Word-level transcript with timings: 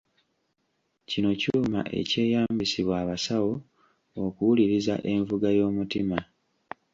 Kino 1.09 1.29
kyuma 1.41 1.81
ekyeyambisibwa 1.99 2.95
abasawo 3.03 3.53
okuwuliriza 4.23 4.95
envuga 5.11 5.47
y'omutima. 5.57 6.17